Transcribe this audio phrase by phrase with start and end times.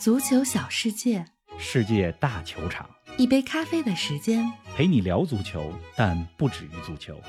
[0.00, 1.26] 足球小世界，
[1.58, 4.50] 世界大球场，一杯咖啡的时间。
[4.74, 7.20] 陪你聊足球，但不止于足球。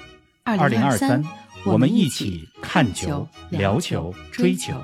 [0.43, 1.21] 二零二三，
[1.65, 4.81] 我们一一起起看看球球、聊球追球。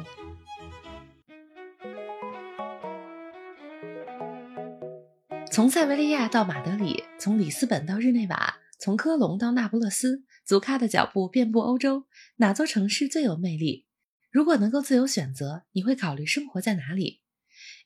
[5.49, 12.03] 从塞维利亚到马德里，从里斯本到日内瓦，从科隆到那不勒斯，足咖的脚步遍布欧洲，
[12.35, 13.85] 哪座城市最有魅力？
[14.29, 17.21] 如果能够自由选择，你会考虑生活在哪里？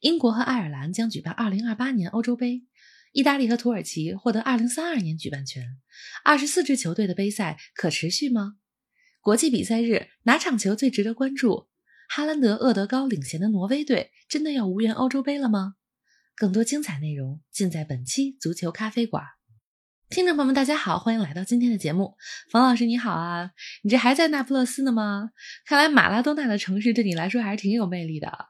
[0.01, 2.63] 英国和爱尔兰将举办2028年欧洲杯，
[3.11, 5.77] 意大利和土耳其获得2032年举办权。
[6.23, 8.55] 二十四支球队的杯赛可持续吗？
[9.21, 11.67] 国际比赛日哪场球最值得关注？
[12.09, 15.75] 哈兰德、厄德高领衔的挪威队真的要无缘欧洲杯了吗？
[16.35, 19.23] 更多精彩内容尽在本期足球咖啡馆。
[20.09, 22.17] 听众朋友们，大家好，欢迎来到今天的节目。
[22.49, 23.51] 冯老师你好啊，
[23.83, 25.29] 你这还在那不勒斯呢吗？
[25.67, 28.47] 看来马拉多纳的城市对你来说还是挺有魅力的。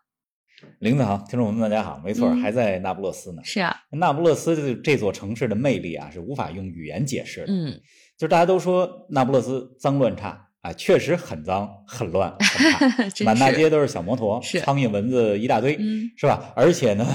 [0.80, 3.42] 林子好，听众朋友们大家好，没错，嗯还在那不勒斯呢。
[3.44, 7.48] 是啊，那不勒斯这这座城市的魅力啊，是无法用语言解释的。
[7.50, 7.72] 嗯，
[8.18, 16.54] 就是大家都说那不勒斯脏乱差啊，确实很脏、很乱、很差， 真满大街都是小摩托，是苍蝇蚊子一大堆，嗯是吧？
[16.56, 17.06] 而且呢，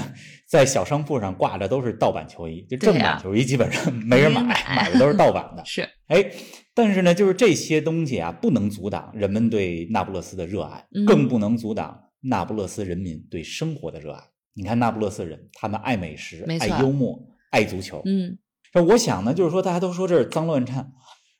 [0.45, 5.63] 在小商铺上挂的都是盗版球衣，就正版球衣基本上没人买，买买的都是盗版的。
[5.65, 6.25] 是，哎，
[6.73, 14.23] 但是呢，就是这些东西啊，不能阻挡人们对那不勒斯的热爱，嗯更不能阻挡那不勒斯人民对生活的热爱。
[14.53, 17.19] 你看那不勒斯人，他们爱美食爱幽默，
[17.51, 18.01] 爱足球。
[18.05, 18.37] 嗯，
[18.73, 20.89] 那我想呢，就是说大家都说这儿脏乱差，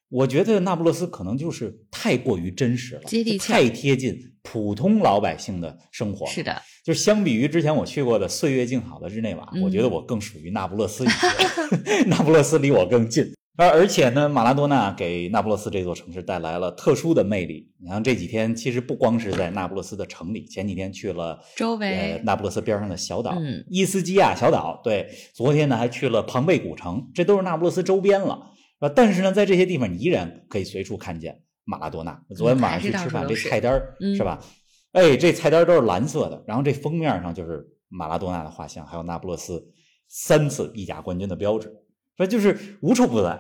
[0.10, 6.28] 我觉得那不勒斯可能就是太过于真实了，接地气太贴近普通老百姓的生活。
[6.28, 13.34] 是，的，就是相比于之前我去过的岁月静好的日内瓦，嗯我觉得我更属于那不勒斯一些， 那不勒斯离我更近。
[13.58, 17.68] 而而且呢，马拉多纳给那不勒斯这座城市带来了特殊的魅力。
[17.80, 24.80] 你看这几天，其实不光是在那不勒斯的城里，前几天去了周围呃那不勒斯边上的小岛，嗯伊斯基亚小岛。
[24.84, 28.94] 对，昨天呢还去了庞贝古城，这都是那不勒斯周边了，是吧？
[28.96, 32.22] 但是呢，在这些地方，你依然可以随处看见马拉多纳。
[32.36, 34.40] 昨天晚上去吃饭，这菜单儿嗯是吧？
[34.92, 39.68] 哎，这菜单都是蓝色的，然后这封面上就是马拉多纳的画像，还有那不勒斯
[40.08, 41.74] 三次意甲冠军的标志，
[42.16, 43.38] 说就是无处不在。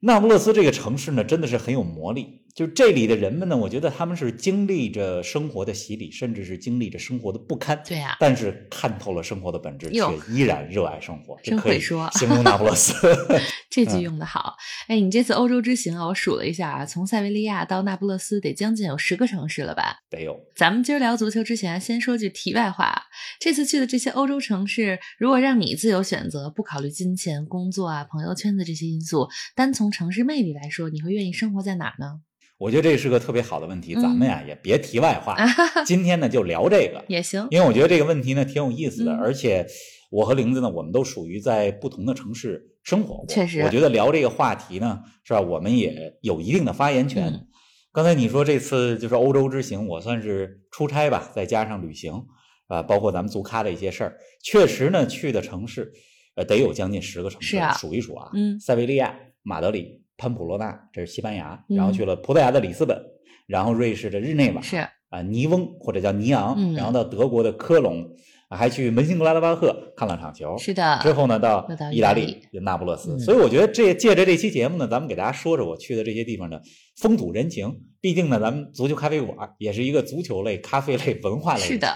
[0.00, 2.40] 那不勒斯这个城市呢，真的是很有魔力。
[2.54, 12.92] 就这里的人们呢，我觉得他们是经历着生活的洗礼，甚至是经历着生活的不堪，对呀但是看透了生活的本质，却依然热爱生活，真会说形容那不勒斯。
[13.70, 14.56] 这句嗯用的好。
[14.88, 19.98] 哎，你这次欧洲之行啊，我数了一下啊，从塞维利亚到那不勒斯得将近有十个城市了吧？
[20.10, 23.04] 得有咱们今儿聊足球之前，先说句题外话。
[23.38, 32.20] 这次去的这些欧洲城市，如果让你自由选择，不考虑金钱、工作啊、朋友圈的这些因素，单从城市魅力来说，你会愿意生活在哪儿呢？
[32.60, 35.34] 我觉得这是个特别好的问题，嗯咱们呀也别题外话，
[35.86, 37.48] 今天呢就聊这个，也行。
[37.50, 39.66] 因为我觉得这个问题呢挺有意思的，嗯而且
[40.10, 43.26] 我和玲子呢，我们都属于在不同的城市生活过。
[43.26, 45.40] 确实我觉得聊这个话题呢，是吧？
[45.40, 47.28] 我们也有一定的发言权。
[47.28, 47.46] 嗯
[47.92, 52.24] 刚才你说这次就是欧洲之行，我算是出差吧，再加上旅行，
[52.68, 55.92] 啊，包括咱们足咖的一些事儿，确实呢，去的城市，
[56.36, 62.94] 呃，得有将近十个城市，数一数啊，嗯塞维利亚、马德里、潘普洛纳，这是西班牙，嗯然后去了葡萄牙的里斯本，
[63.46, 64.76] 然后瑞士的日内瓦，是
[65.08, 68.06] 啊，尼翁或者叫尼昂，嗯然后到德国的科隆，
[68.50, 70.58] 啊还去门兴格拉德巴赫看了场球。
[70.58, 73.14] 是的，之后呢，到意大利利那不勒斯。
[73.14, 76.60] 嗯所以我觉得这借着这期节目呢，咱们给大家说说我去的这些地方的
[76.96, 77.74] 风土人情。
[78.02, 81.94] 毕竟呢，咱们足球咖啡馆也是一个足球类、咖啡类、文化类，是的，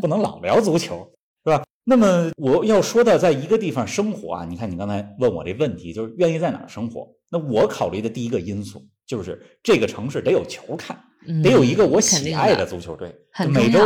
[0.00, 1.06] 不能老聊足球，
[1.44, 1.62] 是吧？
[1.86, 7.06] 那么我要说到在一个地方生活啊，你看你刚才问我这问题，就是愿意在哪儿生活？
[7.34, 10.96] 那我考虑的第一个因素就是这个城市得有球看，
[11.26, 13.12] 嗯得有一个我喜爱的的足球队，
[13.50, 13.80] 每周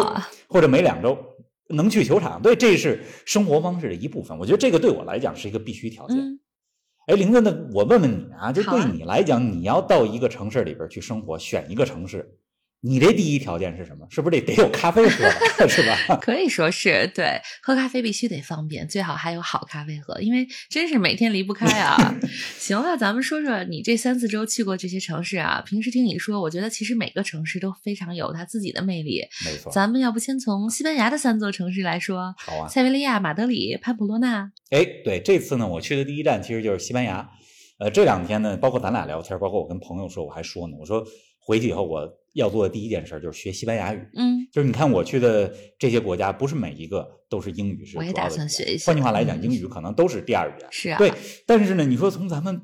[0.49, 1.17] 或者每两周
[1.69, 4.39] 能去球场，对，这是生活方式的一部分。
[4.39, 6.19] 我觉得这个对我来讲是一个必须条件。
[6.19, 6.39] 嗯，
[7.07, 12.39] 哎，林子，那我问问你啊，就对你来讲，你要到一个城市里边去生活，选一个城市，
[12.81, 14.07] 你这第一条件是什么？
[14.09, 15.29] 是不是得得有咖啡喝，
[15.69, 16.17] 是吧？
[16.23, 21.97] 可以说是对，喝咖啡必须得方便，最好还有好咖啡喝，因为真是每天离不开啊。
[22.57, 29.23] 行了，咱们说说你这三四周去过这些城市啊，平时听你说，我觉得其实每个城市都非常有它自己的魅力。
[29.45, 29.73] 没错。
[29.73, 32.69] 咱们要不先从西班牙的三座城市来说，好啊。
[32.69, 34.53] 塞维利亚、马德里、潘普洛纳。
[34.71, 37.29] 哎，对，这次呢，我去的第一站其实就是西班牙。
[37.81, 41.05] 呃，这两天呢，包括咱俩聊天，包括我跟朋友说，我还说呢，我说
[41.41, 44.01] 回去以后我要做的第一件事就是学西班牙语。
[44.15, 48.37] 嗯，就是你看我去的这些国家，不是每一个都是英语是主我也打要的
[48.87, 50.69] 换句话来讲，嗯英语可能都是第二语言。
[50.71, 51.13] 是啊，对，
[51.47, 52.61] 但是呢，你说从咱们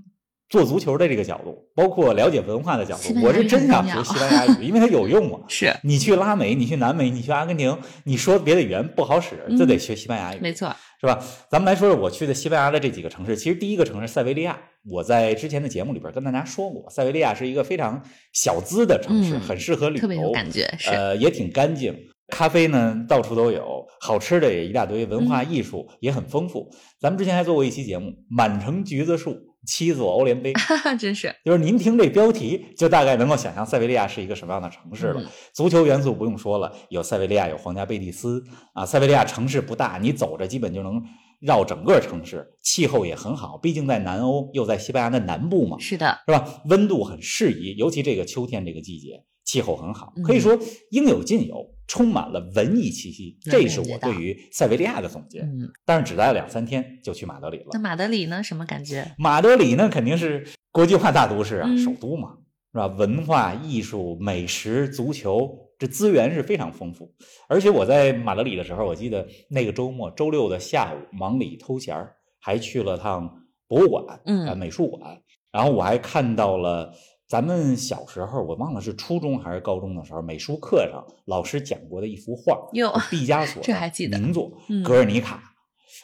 [0.54, 5.40] 做足球的这个角度，包括了解文化的角度，我是真想学西班牙语，因为它有用啊。
[5.50, 10.38] 是你去拉美，你去南美，你去阿根廷，你说别的语言不好使，就得学西班牙语。
[10.40, 11.20] 没错，是吧？
[11.50, 13.36] 咱们来说说我去的西班牙的这几个城市。
[13.36, 14.56] 其实第一个城市塞维利亚，
[14.88, 18.00] 我在之前的节目里边跟大家说过，塞维利亚是一个非常
[18.32, 21.92] 小资的城市，嗯很适合旅游，特别有感觉，是、呃，也挺干净。
[22.28, 26.70] 咖啡呢，到处都有，好吃的也一大堆，文化嗯艺术也很丰富。
[26.98, 35.20] 咱们之前还做过一期节目《满城橘子树，七座欧联杯》，哈哈，真是就是您听这标题，就大概能够想象塞维利亚是一个什么样的城市了。
[35.20, 38.84] 嗯足球元素不用说了，有塞维利亚，有皇家贝蒂斯啊。
[38.84, 41.02] 塞维利亚城市不大，你走着基本就能
[41.40, 46.62] 绕整个城市，气候也很好，毕竟在南欧，又在西班牙的南部嘛，是的，是吧？
[46.66, 50.58] 温度很适宜，尤其这个秋天这个季节，气候很好嗯，可以说
[50.90, 53.38] 应有尽有，充满了文艺气息。
[53.42, 55.40] 这是我对于塞维利亚的总结。
[55.40, 57.78] 嗯，但是只待了两三天就去马德里了那。
[57.78, 58.42] 马德里呢？
[58.42, 59.14] 什么感觉？
[59.18, 62.36] 马德里呢，肯定是国际化大都市啊，嗯首都嘛，
[62.72, 62.86] 是吧？
[62.86, 67.12] 文化艺术、美食、足球，这资源是非常丰富。
[67.48, 75.20] 而且我在马德里的时候，我记得那个周末，周六的下午忙里偷闲儿，还去了趟博物馆，嗯呃美术馆，
[75.52, 76.92] 然后我还看到了。
[77.26, 85.36] 咱们小时候，我忘了是初中还是高中的时候，美术课上老师讲过的一幅画，哟毕加索 这还记得名作嗯《格尔尼卡》。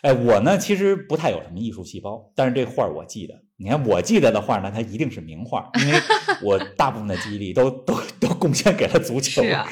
[0.03, 3.35] 哎，我呢其实不太有什么艺术细胞，但是这画我记得。
[3.57, 5.99] 你看我记得的画呢，它一定是名画，因为
[6.43, 9.43] 我大部分的记忆力都都都贡献给了足球。
[9.43, 9.69] 是啊，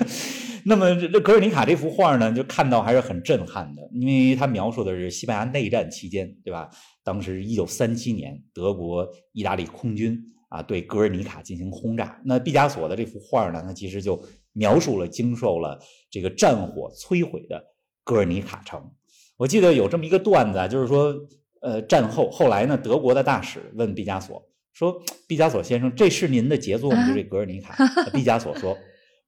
[0.66, 6.68] 那么这这格尔尼卡这幅画呢，就看到还是很震撼的，因为它描述的是西班牙内战期间，对吧？
[7.02, 10.20] 当时一九三七年，德国、意大利空军
[10.52, 12.20] 啊对格尔尼卡进行轰炸。
[12.24, 14.22] 那毕加索的这幅画呢，它其实就
[14.52, 17.64] 描述了经受了这个战火摧毁的
[18.04, 18.92] 格尔尼卡城。
[19.38, 21.14] 我记得有这么一个段子啊，就是说，
[21.62, 26.98] 呃，战后后来呢，德国的大使问毕加索说：“毕加索先生，这是您的杰作吗？
[26.98, 27.74] 啊就这格尔尼卡？”
[28.12, 28.76] 毕加索说：“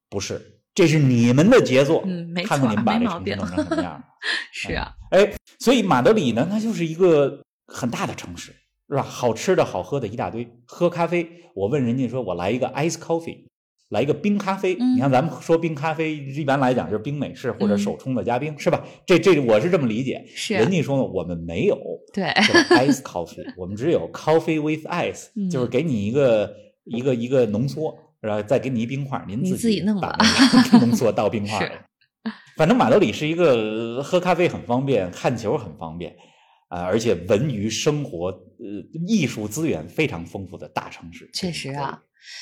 [0.09, 2.03] 不是，这是你们的杰作。
[2.05, 4.03] 嗯没看看你们把这城市弄成什么样。”
[4.53, 8.53] 是啊，哎，所以马德里呢，它就是一个很大的城市，
[8.89, 9.01] 是吧？
[9.03, 10.47] 好吃的好喝的一大堆。
[10.65, 13.45] 喝咖啡，我问人家说，我来一个 ice coffee，
[13.89, 14.75] 来一个冰咖啡。
[14.79, 18.83] 嗯你看咱们说冰咖啡，一般来讲就是冰美式或者嗯手冲的加冰，是吧？
[19.05, 20.23] 这这我是这么理解。
[20.27, 21.77] 是啊人家说呢，我们没有
[22.13, 26.53] 对，这个 ice coffee，我们只有 coffee with ice，、嗯就是给你一个
[26.85, 31.85] 一个一个浓缩，然后再给你一冰块，您你自自己弄吧把 浓缩倒冰块。
[32.55, 33.53] 反正马德里是一个
[33.97, 36.15] 呃喝咖啡很方便，看球很方便，
[36.75, 38.65] 啊、而且文娱生活呃
[39.07, 41.29] 艺术资源非常丰富的大城市。
[41.33, 42.01] 确实啊。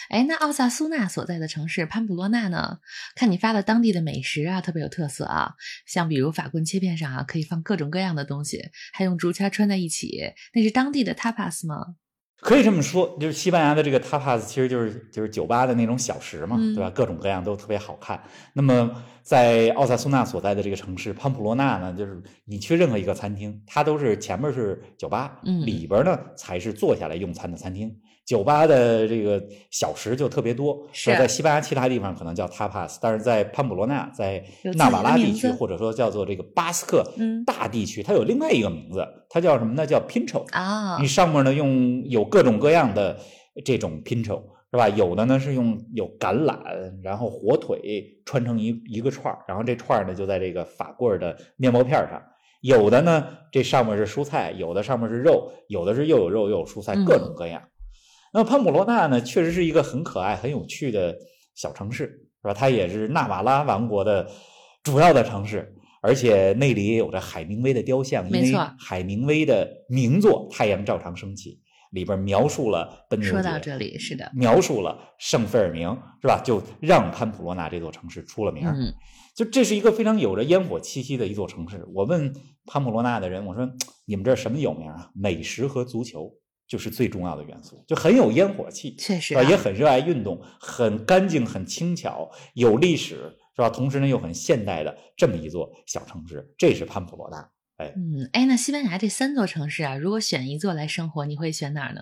[0.10, 2.80] 哎，那奥萨苏纳所在的城市潘普洛纳呢？
[3.16, 11.96] 看你发的当地的美食啊，特别有特色啊，像比如法棍切片上啊，可以放各种各样的东西，还用竹签穿在一起，那是当地的 tapas 吗？
[12.44, 16.90] 可以这么说，就是西班牙的这个 tapas 其实就是就是酒吧的那种小食嘛，嗯对吧？
[16.90, 18.22] 各种各样都特别好看。
[18.52, 18.92] 那么
[19.22, 27.96] 在奥萨苏纳所在的这个城市潘普洛纳呢，就是你去任何一个餐厅，它都是前面是酒吧，嗯里边呢才是坐下来用餐的餐厅。
[28.26, 34.44] 酒吧的这个小食就特别多，是在西班牙其他地方可能叫 tapas，但是在潘普罗纳，在
[34.76, 39.86] 纳瓦拉地区或者说叫做这个巴斯克嗯大地区，它有另外一个名字，它叫什么呢？
[39.86, 40.46] 叫 pincho。
[40.52, 43.18] 啊你，上面呢用有各种各样的
[43.66, 44.42] 这种 Pinto，
[44.72, 44.88] 是吧？
[44.90, 46.58] 有的呢是用有橄榄，
[47.04, 52.22] 然后火腿穿成一一个串儿，然后这串儿呢就在这个法棍儿的面包片儿上。
[52.62, 57.62] 有的呢，这上面是蔬菜，有的上面是肉，有的是又有肉又有蔬菜，嗯各种各样。
[58.34, 61.16] 那么潘普罗纳呢，确实是一个很可爱、很有趣的
[61.54, 62.06] 小城市，
[62.42, 62.54] 是吧？
[62.54, 64.28] 它也是纳瓦拉王国的
[64.82, 71.52] 主要的城市，而且那里也有着海明威的雕像，因为海明威的名作《太阳照常升起》
[71.92, 75.88] 里边描述了奔说到这里是的，描述了圣费尔明，
[76.20, 76.42] 是吧？
[76.44, 78.74] 就让潘普罗纳这座城市出了名儿。
[78.76, 78.92] 嗯，
[79.36, 81.88] 就这是一个非常有着烟火气息的一座城市。
[81.94, 82.34] 我问
[82.66, 83.70] 潘普罗纳的人，我说
[84.06, 85.12] 你们这儿什么有名啊？
[85.14, 86.32] 美食和足球
[86.68, 93.70] 就是最重要的元素，就很有烟火气，确实啊也很热爱运动，很干净，很轻巧，有历史，是吧？
[93.70, 97.50] 同时呢又很现代的这么一座小城市，这是潘普洛纳。
[97.78, 102.02] 哎，嗯，哎，那西班牙这三座城市啊，如果选一座来生活，你会选哪儿呢？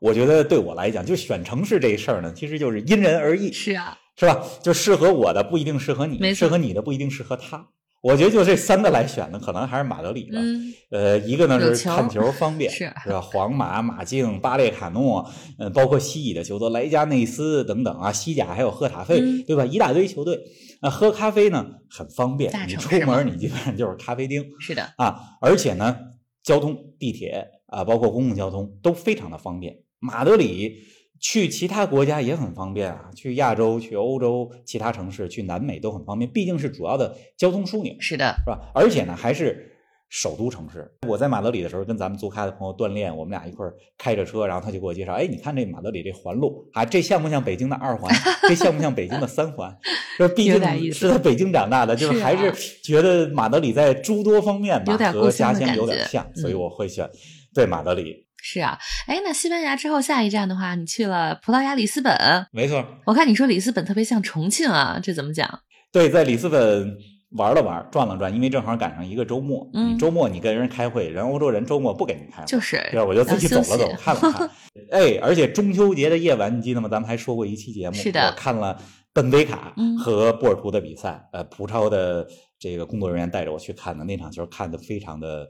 [0.00, 4.42] 我觉得对我来讲，就选城市这事儿呢，其实就是因人而异，是啊，是吧？
[4.62, 7.68] 就适合我的不一定适合你，适合你的不一定适合他。
[8.02, 10.38] 我觉得就这三个来选的，可能还是马德里的。
[10.40, 13.20] 嗯，呃，一个呢是看球方便， 是吧？
[13.20, 19.66] 皇马、马竞、巴列卡诺，呃，包括西乙的球队莱加内斯等等啊，西甲还有赫塔费，嗯对吧？
[19.66, 20.40] 一大堆球队。
[20.82, 25.94] 那、喝咖啡呢很方便，你出门你基本上就是咖啡厅是的，啊，而且呢，
[26.42, 29.76] 交通地铁啊，包括公共交通都非常的方便。
[29.98, 30.78] 马德里
[31.20, 38.58] 去其他国家也很方便啊，去亚洲、去欧洲其他城市、去南美都很方便，毕竟是主要的交通枢纽，是的，是吧？
[38.74, 39.70] 而且呢，还是
[40.08, 40.90] 首都城市。
[41.06, 48.10] 我在马德里的时候，跟咱们足咖的朋友锻炼，我们俩一块儿开着车，然后他就给我介绍，哎，你看这马德里这环路啊，这像不像北京的二环？
[48.48, 49.76] 这像不像北京的三环？
[50.16, 50.54] 这 毕竟
[50.92, 52.50] 是在北京长大的，就是还是
[52.82, 57.08] 觉得马德里在诸多方面吧和家乡有点像，所以嗯我会选
[57.54, 58.26] 对马德里。
[58.42, 58.78] 是啊。
[59.06, 62.46] 哎，那西班牙之后下一站的话，你去了葡萄牙里斯本。
[62.52, 65.60] 没错，我看你说里斯本特别像重庆啊，这怎么讲？
[65.92, 66.96] 对，在里斯本
[67.32, 69.68] 玩了玩，转了转，因为正好赶上一个周末。
[69.74, 74.50] 嗯周末你跟人开会，人欧洲人周末不给你开会，就是对，我就自己走了走看了看。
[74.90, 76.88] 哎，而且中秋节的夜晚，你记得吗？
[76.88, 78.80] 咱们还说过一期节目，是的我看了
[79.12, 81.20] 本菲卡嗯和波尔图的比赛。
[81.32, 82.26] 呃，葡超的
[82.58, 85.46] 这个工作人员带着我去看的那场球，看的非常的。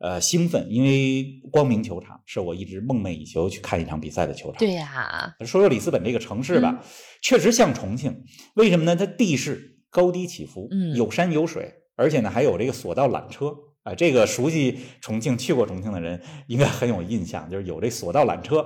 [0.00, 4.58] 呃，兴奋，因为光明球场是我一直梦寐以求去看一场比赛的球场。
[4.58, 6.88] 对呀、说说里斯本这个城市吧，嗯
[7.20, 8.24] 确实像重庆。
[8.54, 8.96] 为什么呢？
[8.96, 18.64] 它地势高低起伏，嗯有山有水，而且呢还有这个索道缆车啊、这个熟悉重庆、去过重庆的人应该很有印象，就是有这索道缆车，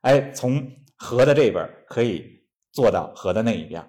[0.00, 2.24] 哎，从河的这边可以
[2.72, 3.80] 坐到河的那一边，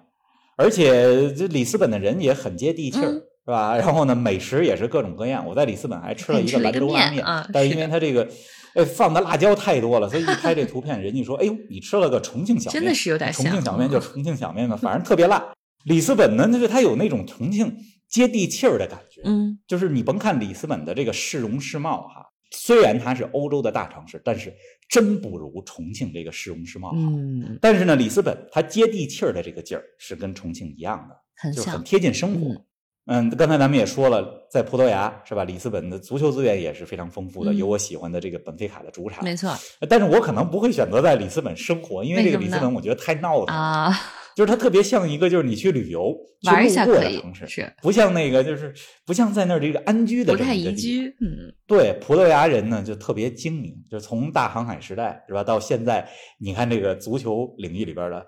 [0.56, 3.10] 而且这里斯本的人也很接地气儿。
[3.10, 3.76] 嗯是吧？
[3.76, 5.46] 然后呢，美食也是各种各样。
[5.46, 8.28] 我在里斯本还吃了一个兰州拉面啊但是因为它这个，
[8.74, 15.52] 哎，放的辣椒太多了，所以一拍这图片，人家说，哎呦，你吃了个重庆小面，真的是有点像重庆小面嗯就重庆小面嘛，反正特别辣。
[15.84, 17.72] 里斯本呢，就是它有那种重庆
[18.08, 24.52] 接地气儿的感觉，嗯，就是你甭看里斯本的这个市容市貌哈，虽然它是欧洲的大城市，但是
[24.88, 26.96] 真不如重庆这个市容市貌好。
[26.96, 31.84] 嗯，但是呢，里斯本它接地气儿的这个劲儿是跟重庆一样的，很就是很。
[31.84, 32.48] 贴近生活。
[32.48, 32.62] 嗯
[33.06, 35.44] 嗯，刚才咱们也说了，在葡萄牙是吧？
[35.44, 39.22] 里斯本的足球资源也是非常丰富的，嗯有我喜欢的这个本菲卡的主场。
[39.22, 39.56] 没错
[39.88, 43.92] 但是我可能不会选择在里斯本生活，因为这个里斯本我觉得太闹腾了，啊，
[44.34, 48.74] 就是它特别像一个就是你去旅游 去玩一路过下可以的城市，是不像那个就是
[49.06, 51.06] 不像在那儿这个安居的不太宜这么一个地居。
[51.20, 56.08] 嗯，对，葡萄牙人呢就特别精明，就是从大航海时代是吧，到现在，
[56.40, 58.26] 你看这个足球领域里边的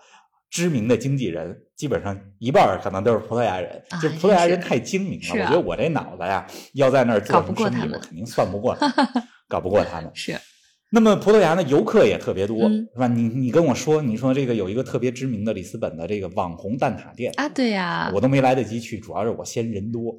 [0.51, 3.83] 知名的经纪人，基本上一半可能都是葡萄牙人。
[3.91, 8.77] 啊就葡萄牙人太精明了，啊我觉得我这脑子呀，要在那儿做什么生意，我肯定算不过
[9.49, 10.11] 搞不过他们。
[10.15, 10.39] 是
[10.91, 13.07] 那么葡萄牙的，游客也特别多，嗯是吧？
[13.07, 20.17] 你你跟我说，你说这个有一个特别知名的里斯本的这个网红蛋挞店啊，对呀、我都没来得及去，主要是我嫌人多，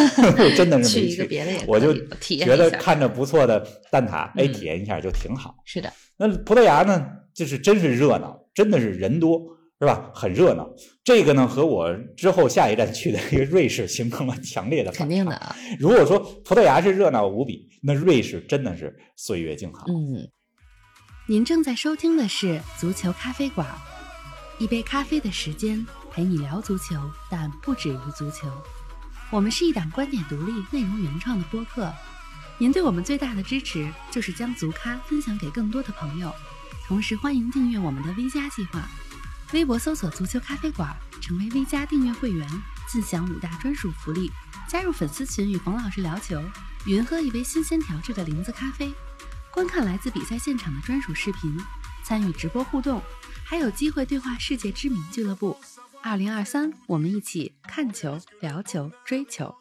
[0.54, 5.54] 真的是 没去我就觉得看着不错的蛋挞，哎，嗯体验一下就挺好。
[5.64, 9.40] 是的，那葡萄牙呢，就是真是热闹，真的是人多，
[9.80, 10.10] 是吧？
[10.14, 10.68] 很热闹。
[11.02, 14.98] 这个呢，和我之后下一站去的这个瑞士形成了强烈的反差。
[14.98, 15.56] 肯定的啊。
[15.78, 19.86] 如果说葡萄牙是热闹无比，那瑞士真的是岁月静好。
[19.88, 20.28] 嗯，
[21.26, 23.66] 您正在收听的是足球咖啡馆，
[24.58, 26.96] 一杯咖啡的时间陪你聊足球，
[27.30, 28.48] 但不止于足球。
[29.30, 31.90] 我们是一档观点独立、内容原创的播客。
[32.58, 36.30] 您对我们最大的支持就是将足咖分享给更多的朋友，
[36.86, 38.86] 同时欢迎订阅我们的 V 加计划。
[39.52, 42.48] 微博搜索“足球咖啡馆”，成为 V 加订阅会员，
[42.86, 44.30] 自享五大专属福利：
[44.68, 46.40] 加入粉丝群与冯老师聊球，
[46.86, 48.94] 云喝一杯新鲜调制的零子咖啡，
[49.50, 51.58] 观看来自比赛现场的专属视频，
[52.04, 53.02] 参与直播互动，
[53.44, 55.58] 还有机会对话世界知名俱乐部。
[56.00, 59.52] 二零二三，我们一起看球、聊球、追球。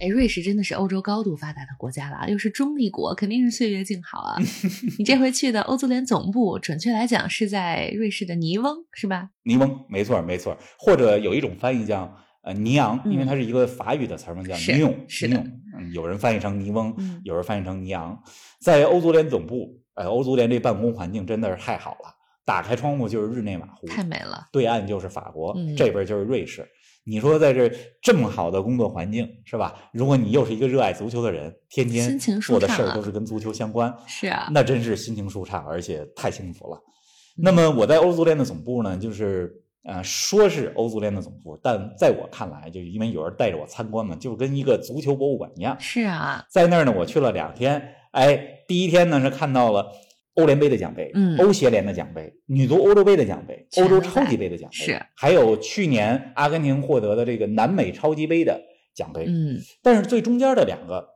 [0.00, 4.36] 哎，瑞士真的是欧洲高度发达的国家了，又是中立国，肯定是岁月静好啊。
[4.98, 9.30] 你这回去的欧足联总部，准确来讲是在瑞士的尼翁，是吧？
[9.44, 15.60] 尼翁，没错没错，或者有一种翻译叫呃尼昂，因为嗯它是一个法语的词儿嘛，叫是尼永，是的尼永。
[15.78, 18.20] 嗯，有人翻译成尼翁，嗯有人翻译成尼昂。
[18.60, 24.48] 在欧足联总部，呃，欧足联这办公环境真的是太好了，打开窗户就是日内瓦湖，太美了。
[24.50, 26.66] 对岸就是法国，嗯这边就是瑞士。
[27.04, 27.70] 你说在这
[28.02, 29.74] 这么好的工作环境是吧？
[29.92, 36.76] 如果你又是一个热爱足球的人，天天做的事儿都是跟足球相关，是啊，那真是心情舒畅，而且太幸福了。
[36.76, 36.90] 嗯
[37.36, 45.76] 那么我在欧足联的总部呢，就是呃，说是欧足联的总部，但在我看来，就因为有人带着我参观嘛，就跟一个足球博物馆一样。
[45.80, 49.90] 是啊，在那儿呢，我去了两天，哎，第一天呢是看到了
[50.34, 51.36] 欧联杯的奖杯，嗯。
[51.38, 55.02] 欧协联的奖杯，女足欧洲杯的奖杯，欧洲超级杯的奖杯，是。
[55.16, 58.60] 还有去年阿根廷获得的这个南美超级杯的
[58.94, 61.06] 奖杯，嗯，但是最中间的两个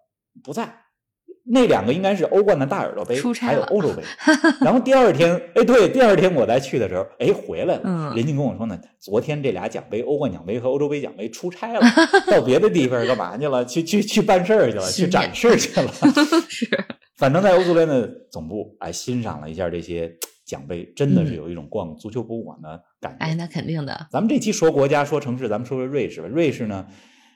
[0.43, 0.73] 不在，
[1.51, 4.03] 那两个应该是欧冠的大耳朵杯还有欧洲杯。
[4.61, 8.15] 然后第二天，哎，对，第二天我再去的时候，哎，回来了，嗯。
[8.15, 11.81] 人家跟我说呢，昨天这俩奖杯，欧冠奖杯和欧洲杯奖杯出差了，
[12.31, 13.65] 到别的地方干嘛去了？
[13.65, 15.93] 去去去办事儿去了，去展示去了。
[16.49, 16.69] 是
[17.19, 23.19] 反正在欧足联的总部，哎，欣赏了一下这些奖杯，真的是有一种逛足球博物馆的感觉。
[23.19, 24.07] 哎，那肯定的。
[24.13, 26.29] 咱们这期说国家说城市，咱们说说瑞士吧。
[26.29, 26.87] 瑞士呢，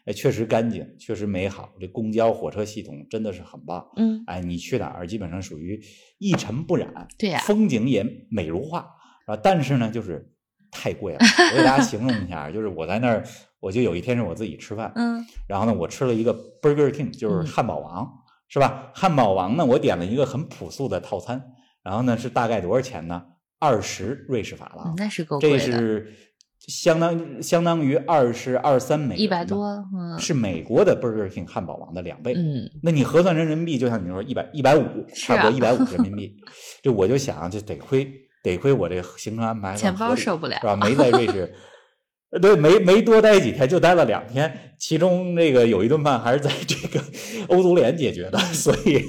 [0.05, 3.85] 哎，确实干净，确实美好，这公交火车系统真的是很棒。
[3.97, 5.83] 嗯，哎，你去哪儿基本上属于
[6.19, 8.87] 一尘不染，对呀风景也美如画
[9.27, 9.37] 啊。
[9.43, 10.33] 但是呢，就是
[10.71, 11.19] 太贵了。
[11.53, 13.25] 我给大家形容一下，就是我在那儿，
[13.59, 18.09] 我就有一天是我自己吃饭，嗯然后呢，我吃了一个 Burger King，就是嗯汉堡王，
[18.53, 18.91] 是吧？
[18.95, 21.43] 汉堡王呢，我点了一个很朴素的套餐，
[21.83, 23.23] 然后呢是大概多少钱呢？
[23.59, 26.13] 二十瑞士法郎嗯，，那是够这贵的，是
[26.67, 29.67] 相当相当于二十二三美元一百多，
[29.97, 32.35] 嗯是美国的 Burger King 汉堡王的两倍。
[32.35, 36.37] 嗯，那你核算成人民币，就像你说一百一百五，差不多一百五人民币。
[36.83, 38.07] 这我就想，这得亏
[38.43, 40.77] 得亏我这个行程安排钱包受不了是吧？
[40.77, 41.59] 没在瑞士，呃
[42.41, 47.05] 对，没没多待几天，就待了两天，其中那个有一顿饭还是在这个
[47.49, 49.05] 欧足联解决的，所以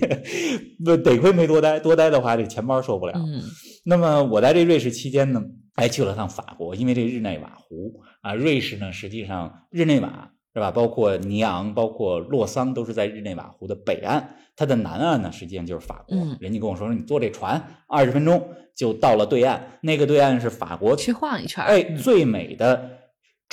[0.83, 3.13] 不得亏没多待，多待的话这钱包受不了。
[3.15, 3.41] 嗯
[3.85, 5.41] 那么我在这瑞士期间呢，
[5.75, 16.17] 还去了趟法国，因为这日内瓦湖啊，瑞士呢实际上日内瓦是吧，包括尼昂、包括洛桑都是在日内瓦湖的北岸，它的南岸呢实际上就是法国。
[16.17, 22.89] 嗯人家跟我说说你坐这船二十分钟就到了对岸，那个对岸是法国去晃一圈儿哎嗯最美的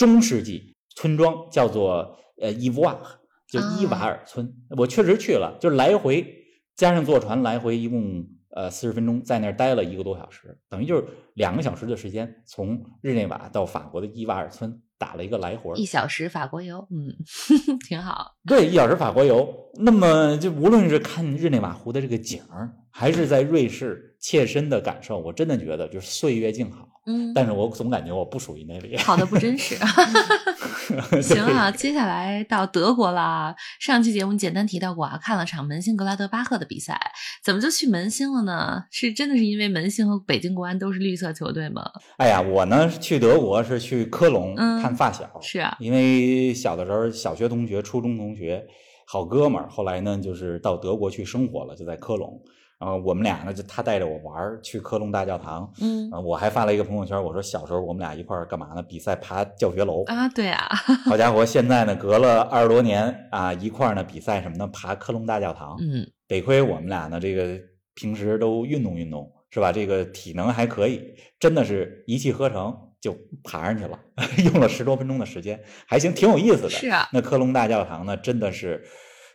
[0.01, 2.99] 中世纪村庄，叫做呃伊瓦，
[3.47, 4.51] 就伊瓦尔村。
[4.71, 6.27] 我确实去了，就是来回
[6.75, 8.27] 加上坐船来回一共
[8.57, 11.05] 呃四十分钟，在那儿待了一个多小时，等于就是
[11.35, 15.75] 两个小时的时间，从日内瓦到法国的伊瓦尔村打了一个来回。
[15.77, 17.13] 一小时法国游，嗯，
[17.87, 18.37] 挺好。
[18.47, 19.55] 对，一小时法国游。
[19.81, 26.89] 那么就无论是看日内瓦湖的这个景儿，还是在瑞士切身的感受，我真的觉得就是岁月静好。
[27.07, 28.97] 嗯，但是我总感觉我不属于那里。
[28.99, 29.75] 好的不真实。
[31.23, 33.55] 行啊，接下来到德国啦。
[33.79, 37.01] 上期节目简单提到过啊，看了场门兴格拉德巴赫的比赛，
[37.43, 38.85] 怎么就去门兴了呢？
[38.91, 41.83] 是真的是因为门兴和北京国安都是绿色球队吗？
[42.19, 48.67] 哎呀，我呢去德国是去科隆嗯看发小，是啊，因为小的时候小学同学、初中同学、
[49.07, 52.41] 好哥们儿，后来呢就是到德国去生活了，就在科隆。
[52.81, 55.71] 然后我们俩呢，就他带着我玩儿，去科隆大教堂。
[55.83, 58.83] 嗯啊，我还发了一个朋友圈，我说小时候我们俩一块儿干嘛呢？
[58.83, 60.03] 比赛爬教学楼。
[60.05, 60.67] 啊，对啊，
[61.05, 64.67] 好家伙，现在呢隔了二十多年啊，一块儿呢比赛什么呢？
[64.69, 65.77] 爬科隆大教堂。
[65.79, 67.61] 嗯，得亏我们俩呢，这个
[67.95, 69.71] 平时都运动运动，是吧？
[69.71, 71.03] 这个体能还可以，
[71.39, 73.15] 真的是一气呵成就
[73.45, 74.01] 爬上去了，
[74.51, 76.71] 用了十多分钟的时间，还行，挺有意思的。
[76.71, 78.83] 是啊，那科隆大教堂呢，真的是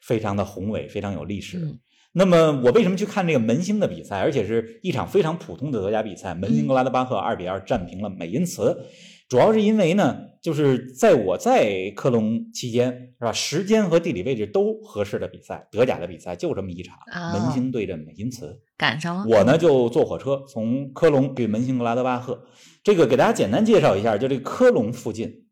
[0.02, 1.60] 非常的宏伟，非常有历史。
[1.60, 1.80] 嗯
[2.18, 6.34] 那么我为什么去看这个门兴的比赛，而且是一场非常普通的德甲比赛？
[6.34, 8.86] 门兴格拉德巴赫二比二战平了美因茨，
[9.28, 13.34] 主要是因为呢，就是在我在科隆期间，是吧？
[13.34, 18.62] 时间和地理位置都合适的比赛，德甲的比赛就这么一场，啊门兴对阵美因茨。
[18.78, 19.26] 赶上了。
[19.28, 22.46] 我呢就坐火车从科隆去门兴格拉德巴赫。
[22.82, 25.45] 这个给大家简单介绍一下，就这个科隆附近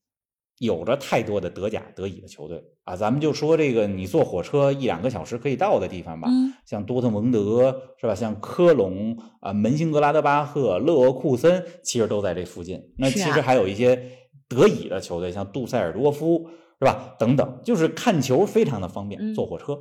[0.59, 2.95] 有着太多的德甲、德乙的球队啊。
[2.95, 8.15] 咱们就说这个，你坐火车一两个小时可以到的地方吧，嗯像多特蒙德是吧？
[8.15, 12.81] 像科隆啊、门兴格拉德巴赫、勒沃库森，其实都在这附近。
[12.97, 14.01] 那其实还有一些
[14.47, 16.47] 德乙的球队，像杜塞尔多夫
[16.79, 17.15] 是吧？
[17.19, 19.77] 等等，就是看球非常的方便，嗯坐火车。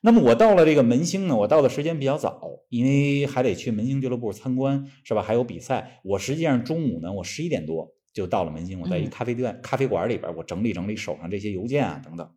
[0.00, 5.22] 那么我到了这个门兴呢，我到的时间比较早，因为还得去门兴俱乐部参观，是吧？
[5.22, 6.00] 还有比赛。
[6.04, 12.28] 我实际上中午呢，我十一点多就到了门兴，我在一嗯咖啡店、咖啡馆里边，我整理整理手上这些邮件啊等等。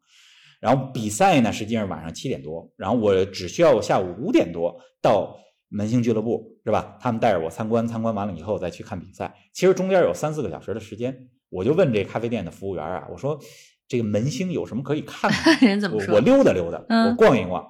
[0.60, 5.36] 然后比赛呢，实际上晚上七点多，然后我只需要下午五点多到
[5.70, 6.98] 门兴俱乐部，是吧？
[7.02, 9.34] 他们带着我参观，参观完了以后再去看比赛。
[9.54, 13.40] 其实中间有三四个小时的时间，我就问这咖啡店的服务员啊，我说
[13.88, 15.38] 这个门兴有什么可以看的？
[15.66, 16.14] 人怎么说？
[16.14, 17.66] 我我溜达溜达，嗯我逛一逛。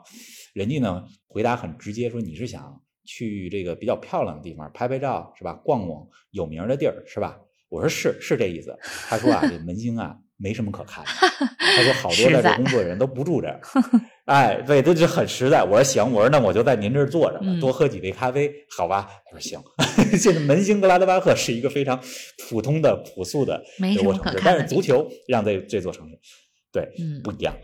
[0.54, 5.54] 人家呢回答很直接，说你是想去这个比较漂亮的地方拍拍照是吧？
[5.64, 7.40] 逛逛有名的地儿是吧？
[7.72, 8.78] 我说是是这意思。
[9.08, 11.10] 他说啊，这门兴啊没什么可看的。
[11.58, 13.62] 他说好多在这工作的人都不住这儿。
[14.26, 15.64] 哎，对，这就很实在。
[15.64, 19.08] 我说行，我说那我就在您这儿坐着多喝几杯咖啡，好吧？
[19.26, 19.60] 他说行。
[20.18, 21.98] 现在门兴格拉德巴赫是一个非常
[22.50, 23.64] 普通的、朴素的
[23.96, 26.18] 德国城市，但是足球让这这座城市
[26.74, 27.56] 对嗯不一样，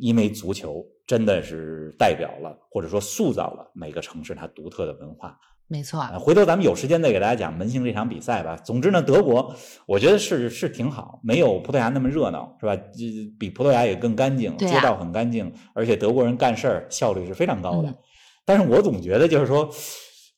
[0.00, 5.36] 因为足球真的是代表了或者说塑造了每个城市它独特的文化。
[5.70, 8.56] 没错，啊，回头咱们有时间再给大家讲门兴这场比赛吧。
[8.56, 9.54] 总之呢，德国
[9.86, 12.76] 我觉得是是挺好，没有葡萄牙那么热闹，是吧？
[13.38, 17.88] 比葡萄牙也更干净，啊街道很干净，而且德国人干事儿效率是非常高的。
[17.88, 17.94] 嗯
[18.44, 19.70] 但是我总觉得就是说。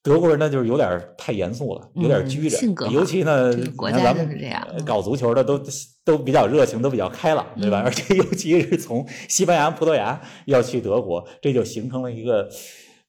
[0.05, 5.63] 德国人呢，就是有点太严肃了，有点拘着，性格尤其呢，国家你看咱们就是这样嗯呃搞足球的都
[6.05, 7.83] 都比较热情，都比较开朗，对吧？
[7.83, 12.49] 嗯而且尤其是从西班牙、葡萄牙要去德国，这就形成了一个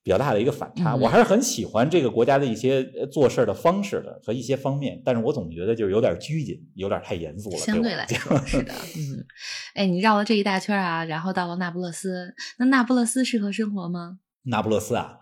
[0.04, 0.94] 比较大的一个反差。
[0.94, 7.58] 嗯我还是很喜欢这个国家的一些呃做事儿的方式的和一些方面，但是我总觉得就是有点拘谨，有点太严肃了。
[7.58, 9.26] 相对来讲说是的， 嗯，
[9.76, 14.20] 哎，你绕了这一大圈啊，然后到了那不勒斯，那那不勒斯适合生活吗？
[14.44, 15.18] 那不勒斯啊，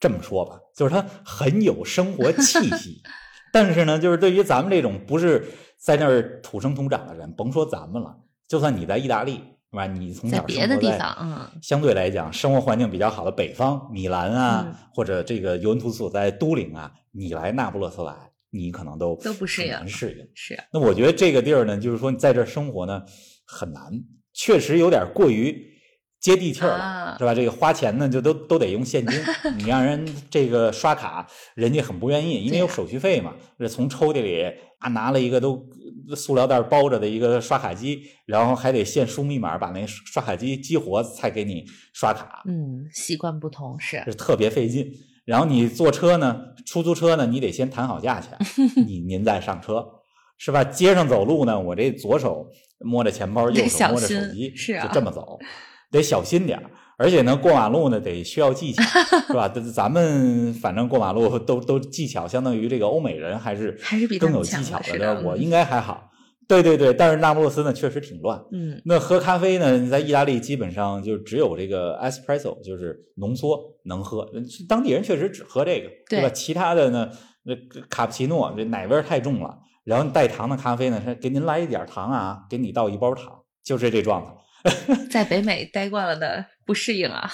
[0.00, 3.02] 这么说吧，就是它很有生活气息，
[3.52, 5.46] 但是呢，就是对于咱们这种不是
[5.78, 8.16] 在那儿土生土长的人，甭说咱们了，
[8.48, 9.40] 就算你在意大利，是
[9.76, 9.86] 吧？
[9.86, 18.14] 你从小在别的地方，嗯，相对来讲生活环境比较好的北方，米兰啊，嗯或者这个尤文图斯所在都灵啊，你来那不勒斯来，
[18.50, 19.86] 你可能都都不适应。
[19.86, 20.26] 是，
[20.72, 23.02] 那我觉得这个地儿呢，就是说你在这儿生活呢
[23.46, 23.82] 很难，
[24.32, 25.74] 确实有点过于
[26.18, 27.34] 接地气儿了，啊是吧？
[27.34, 29.20] 这个花钱呢就都都得用现金，
[29.58, 33.34] 你让人这个刷卡，人家很不愿意，因为有手续费嘛。
[33.58, 34.52] 这从抽屉里啊
[34.88, 35.66] 拿了一个都
[36.14, 44.92] 塑料袋包着的一个刷卡机，然后还得现输密码把那刷卡机激活才给你刷卡，嗯，习惯不同是，是特别费劲。
[45.24, 48.38] 然后你坐车呢，出租车呢，你得先谈好价钱，
[48.86, 49.84] 你您再上车，
[50.38, 50.62] 是吧？
[50.62, 52.46] 街上走路呢，我这左手
[52.78, 55.38] 摸着钱包，右手摸着手机，是啊就这么走，
[55.90, 56.70] 得小心点儿。
[56.98, 58.82] 而且呢，过马路呢得需要技巧，
[59.28, 59.48] 是吧？
[59.48, 65.22] 咱咱们反正过马路 都都技巧，相当于这个欧美人还是还是比更有技巧的。
[65.22, 66.10] 我应该还好，
[66.48, 66.94] 对对对。
[66.94, 68.42] 但是那不勒斯呢，确实挺乱。
[68.50, 69.76] 嗯，那喝咖啡呢？
[69.78, 74.26] 你在意大利基本上就只有这个 espresso，就是浓缩能喝。
[74.66, 76.30] 当地人确实只喝这个，对吧？
[76.30, 77.10] 其他的呢，
[77.44, 77.54] 那
[77.90, 84.32] 卡布奇诺这奶味儿太重了，然后带糖的咖啡呢，是给您来一点儿糖啊，给你倒一包糖，就是这状态。
[85.10, 87.30] 在北美待惯了的不适应啊，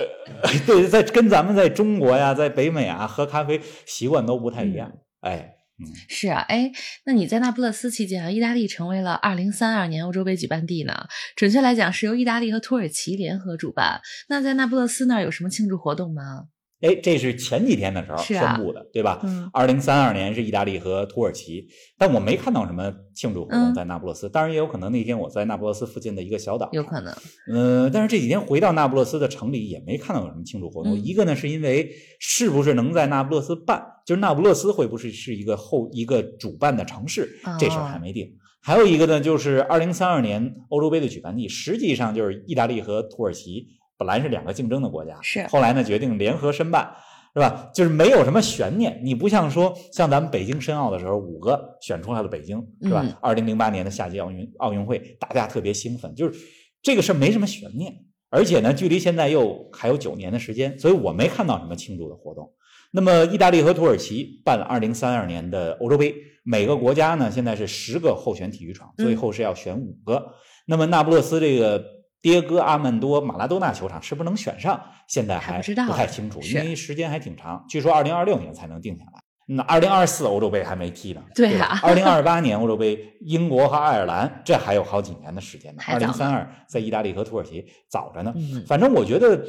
[0.66, 4.92] 对，在跟咱们在中国呀，在北美啊，喝咖啡习惯都不太一样。
[5.20, 6.70] 哎，嗯，是啊，哎，
[7.04, 11.06] 那你在那不勒斯期间啊，意大利成为了二零三二年欧洲杯举办地呢。
[11.34, 14.00] 准确来讲，是由意大利和土耳其联合主办。
[14.28, 16.44] 那在那不勒斯那儿有什么庆祝活动吗？
[16.82, 19.20] 哎，这是前几天的时候宣布的，对吧？
[19.24, 24.28] 嗯二零三二年是意大利和土耳其，但我没看到什么庆祝活动嗯在那不勒斯。
[24.28, 27.14] 当然，也有可能那天我在那不勒斯附近的一个小岛，有可能，
[27.50, 30.94] 嗯，但是这几天回到那不勒斯的城里也没看到有什么庆祝活动。
[30.94, 38.30] 嗯一个呢，是因为是不是能在那不勒斯办，就是那不勒斯会不会是一个后一个主办的城市，这事儿还没定。
[38.60, 43.64] 还有一个呢，就是二零三二年欧洲杯的举办地，实际上就是意大利和土耳其
[43.98, 46.94] 本来是两个竞争的国家，是后来呢决定联合申办。
[47.34, 47.70] 是吧？
[47.74, 53.14] 就是没有什么悬念，你不像说像咱们北京申奥的时候，五个选出来了北京，是吧嗯？
[53.20, 56.40] 二零零八年的夏季奥运奥运会，大家特别兴奋，就是
[56.80, 57.94] 这个事儿没什么悬念，
[58.30, 62.50] 而且呢，距离现在又还有九年的时间，所以我没看到什么庆祝的活动。
[62.90, 70.32] 那么，意大利和土耳其办了二零三二年的欧洲杯，每个国家呢现在是十个候选体育场，嗯最后是要选五个。
[70.64, 71.84] 那么，那不勒斯这个
[72.26, 74.80] 迭戈阿曼多马拉多纳球场是不是能选上？
[75.06, 79.22] 现在还还不太清楚，因为时间还挺长，据说二零二六年才能定下来。
[79.48, 88.34] 那二零二四欧洲杯还没踢呢，对吧啊 二零二八年欧洲杯，英国和爱尔兰这还有好几年的时间呢二零三二在意大利和土耳其早着呢。
[88.36, 89.40] 嗯反正我觉得，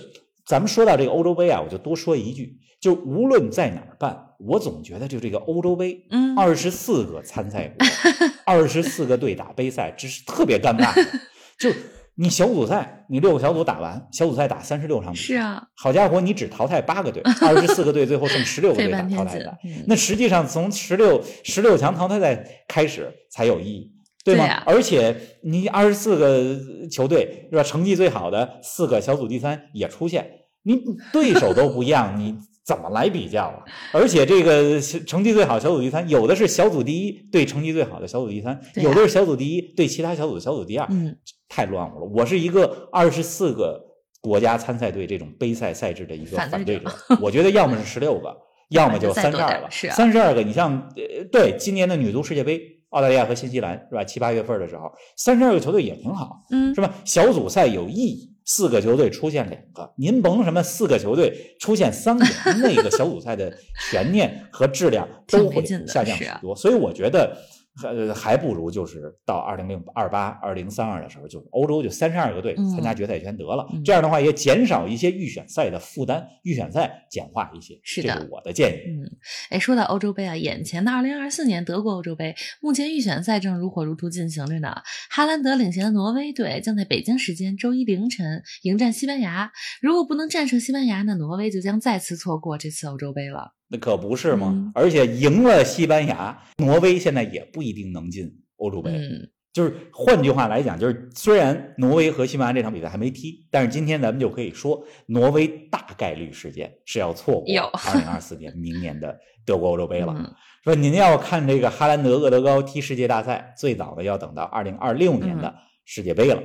[0.46, 7.88] 咱们说到这个欧洲杯啊，我就多说一句，就无论在哪儿办，我总觉得就这个欧洲杯，嗯二十四个参赛国，
[8.46, 11.20] 二十四个队打杯赛，这是特别尴尬的。
[11.60, 11.72] 就
[12.20, 23.92] 你小组赛，你六个小组打完，小组赛打三十六场比赛，是啊，好家伙，你只淘汰八个队，二十四个队，最后剩十六个队 打淘汰赛。，嗯那实际上从十六十六强淘汰赛开始才有意义，
[24.26, 24.64] 对吗？
[24.66, 26.60] 而且你二十四个
[26.92, 27.62] 球队是吧？
[27.62, 30.28] 成绩最好的四个小组第三也出现，
[30.64, 30.82] 你
[31.14, 33.64] 对手都不一样，你怎么来比较啊？
[33.94, 41.16] 而且这个成绩最好小组第三，有的是小组第一对成绩最好的小组第三，有的是小组第一对其他小组的小组第二，嗯，
[41.50, 42.06] 太乱乎了。
[42.14, 43.80] 我是一个二十四个
[44.22, 48.36] 国家参赛队这种杯赛赛制的一个反对者我觉得要么是十六个，
[48.70, 49.70] 要么就再三十二个。
[49.70, 54.04] 三十二个，你像呃，对今年的女足世界杯，澳大利亚和新西兰是吧？
[54.04, 56.94] 七八月份的时候，三十二个球队也挺好，嗯是吧？
[57.06, 58.34] 小组赛有意义。
[58.50, 62.26] 四个球队出现两个，您甭什么四个球队出现三个，
[62.64, 63.54] 那个小组赛的
[63.92, 66.56] 悬念和质量都会下降是啊许多。
[66.56, 67.36] 所以我觉得，
[67.84, 73.68] 呃，还不如就是到二零零二八、二零三二的时候，就欧洲就三十二个队嗯参加决赛圈得了。
[73.74, 77.80] 嗯这样的话也减少一些预选赛的负担，预选赛简化一些。
[77.84, 78.90] 是的这是我的建议。
[78.90, 79.10] 嗯，
[79.50, 84.76] 哎，说到欧洲杯啊，眼前的二零二四年德国欧洲杯，目前预选赛正如火如荼进行着呢。
[85.10, 89.52] 哈兰德领衔的挪威队将在北京时间周一凌晨迎战西班牙。
[89.82, 93.57] 如果不能战胜西班牙，那挪威就将再次错过这次欧洲杯了。
[93.70, 94.52] 那可不是吗？
[94.54, 98.92] 嗯而且赢了西班牙，挪威现在也不一定能进欧洲杯。
[98.92, 110.14] 嗯，就是换句话来讲，就是虽然挪威和西班牙这场比赛还没踢，但是今天咱们就可以说，挪威大概率事件是要错过有二零二四年明年的德国欧洲杯了。
[110.18, 116.42] 嗯说您要看这个哈兰德、厄德高踢世界大赛，最早的要等到二零二六年的世界杯了。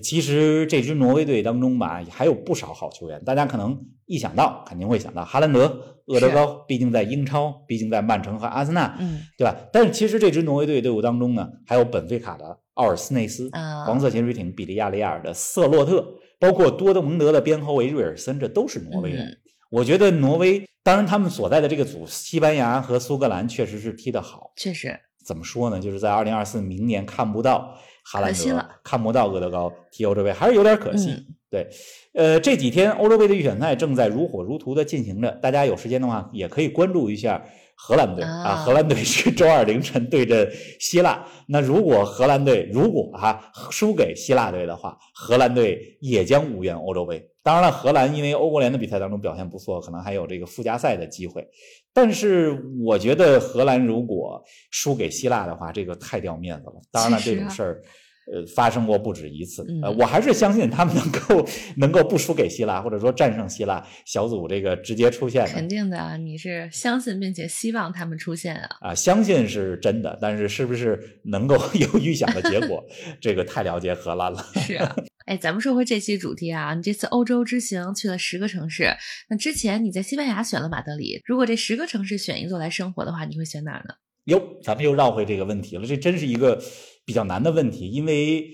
[0.00, 9.56] 其实这支挪威队当中吧，还有不少好球员，大家可能一想到肯定会想到哈兰德、厄德高，毕竟在英超，毕竟在曼城和阿森纳，嗯对吧？
[9.72, 16.06] 但是其实这支挪威队队伍当中呢，还有本菲卡的奥尔斯内斯、啊黄色潜水艇比利亚雷亚尔的瑟洛特，
[16.38, 19.26] 包括多特蒙德的边后卫瑞尔森，这都是挪威人。
[19.26, 19.36] 嗯
[19.68, 24.52] 我觉得挪威，当然他们所在的这个组，西班牙和苏格兰确实是踢得好。
[24.56, 25.80] 确实，怎么说呢？
[25.80, 27.76] 就是在二零二四明年看不到
[28.08, 31.10] 哈兰德了，看不到厄德高踢欧洲杯，还是有点可惜。
[31.10, 31.68] 嗯对，
[32.12, 37.40] 呃，这几天欧洲杯的预选赛正在如火如荼的进行着，大家有时间的话也可以关注一下
[37.76, 41.24] 荷兰队啊啊荷兰队是周二凌晨对阵希腊。
[41.46, 43.40] 那如果荷兰队如果哈、
[43.70, 47.24] 输给希腊队的话，荷兰队也将无缘欧洲杯。
[47.46, 51.46] 当然了，荷兰因为欧国联的比赛当中表现不错，可能还有这个附加赛的机会。
[51.92, 56.74] 但是我觉得荷兰如果输给希腊的话，这个太掉面子了。
[56.90, 57.82] 当然了，这种事儿。
[58.32, 59.62] 呃，发生过不止一次。
[59.82, 68.68] 呃，嗯我还是相信他们能够能够不输给希腊，或者说战胜希腊，小组这个直接出现的肯定的啊，你是相信并且希望他们出现啊。
[68.80, 72.84] 啊，相信是真的，但是是不是能够 有预想的结果，
[73.20, 74.44] 这个太了解荷兰了。
[74.56, 78.94] 是啊，哎，咱们说回这期主题啊，你这次欧洲之行去了十个城市，
[79.28, 83.94] 那之前你在西班牙选了马德里，如果这十个城市选一座来生活的话，你会选哪儿呢？
[84.24, 86.60] 哟，咱们又绕回这个问题了，这真是一个
[87.06, 88.44] 比较难的问题，因为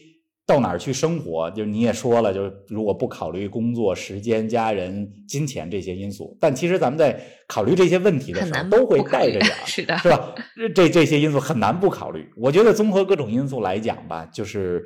[0.47, 10.35] 到哪儿去生活，就是你也说了，就是如果不考虑工作、时间、家人、金钱这些因素，但其实咱们在考虑这些问题的时候，都会带着点儿，是的，是吧？
[10.75, 12.29] 这这些因素很难不考虑。
[12.37, 14.85] 我觉得综合各种因素来讲吧，就是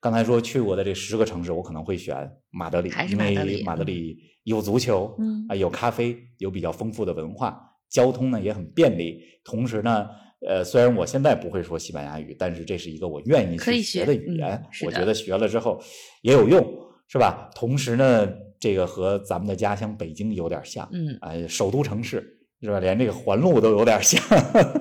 [0.00, 2.16] 刚才说去过的这十个城市，我可能会选
[2.50, 9.20] 马德里，因为马德里有足球，嗯啊，有咖啡，有比较丰富的文化，交通呢也很便利。
[9.44, 10.06] 同时呢，
[10.46, 15.80] 呃，虽然我现在不会说西班牙语，但是这是一个我愿意去学的语言我觉得学了之后
[16.22, 16.62] 也有用，
[17.08, 17.50] 是吧？
[17.54, 18.28] 同时呢，
[18.58, 22.80] 这个和咱们的家乡北京有点像，嗯，哎，首都城市是吧？
[22.80, 24.20] 连这个环路都有点像，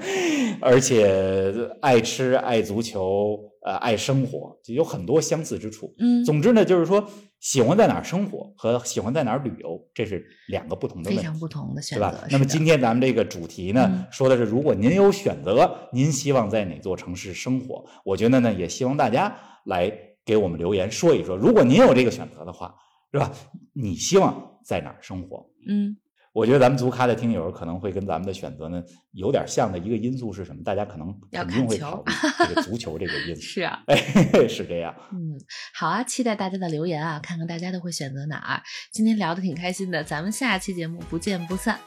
[0.62, 5.93] 而且爱吃、爱足球、呃，爱生活，就有很多相似之处。
[5.97, 12.28] 嗯，总之呢，就是说喜欢在哪儿生活和喜欢在哪儿旅游，这是两个不同的问题，非常不同的选择对吧？。
[12.30, 17.86] 那么今天咱们这个主题呢，嗯说的是如果您有选择，您希望在哪座城市生活？
[18.04, 19.34] 我觉得呢，也希望大家
[19.65, 19.89] 来
[20.26, 22.76] 给我们留言说一说，如果您有这个选择的话，
[23.13, 23.32] 是吧？
[23.71, 25.45] 你希望在哪儿生活？
[25.67, 25.95] 嗯，
[26.34, 30.63] 我觉得咱们足咖的听友可能会跟咱们的选择呢有点像的一个因素是什么？
[30.65, 32.12] 大家可能肯定会考虑
[32.50, 33.41] 这个足球这个因素。
[33.41, 33.96] 是啊，哎，
[34.50, 34.91] 是这样。
[35.12, 35.38] 嗯，
[35.76, 38.62] 好啊，期待大家的留言啊，看看大家都会选择哪儿。
[38.91, 41.80] 今天聊的挺开心的，咱们下期节目不见不散。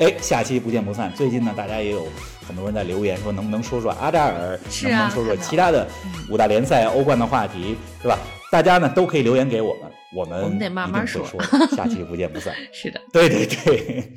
[0.00, 1.12] 哎，下期不见不散。
[1.14, 2.04] 最近呢，大家也有
[2.44, 8.18] 很多人在留言说，能不能说说阿扎尔，啊能不能说说其他的嗯五大联赛、欧冠的话题，是吧？
[8.52, 11.26] 大家呢都可以留言给我们，我们我们得慢慢说
[11.74, 12.54] 下期不见不散。
[12.70, 13.00] 是的。
[13.10, 14.12] 对对对。